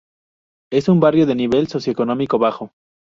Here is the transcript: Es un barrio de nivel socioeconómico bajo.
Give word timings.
Es 0.71 0.89
un 0.89 0.99
barrio 0.99 1.27
de 1.27 1.35
nivel 1.35 1.67
socioeconómico 1.67 2.39
bajo. 2.39 2.71